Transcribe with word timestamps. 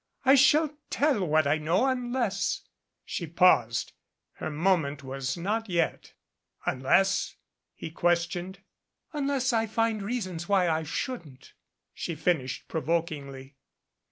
I 0.25 0.33
shall 0.33 0.75
tell 0.89 1.23
what 1.27 1.45
I 1.45 1.59
know, 1.59 1.85
unless 1.85 2.61
She 3.05 3.27
paused. 3.27 3.91
Her 4.31 4.49
moment 4.49 5.03
was 5.03 5.37
not 5.37 5.69
yet. 5.69 6.13
"Unless?" 6.65 7.35
he 7.75 7.91
questioned. 7.91 8.61
"Unless 9.13 9.53
I 9.53 9.67
find 9.67 10.01
reasons 10.01 10.49
why 10.49 10.67
I 10.67 10.81
shouldn't," 10.81 11.53
she 11.93 12.15
finished 12.15 12.67
provokingly. 12.67 13.57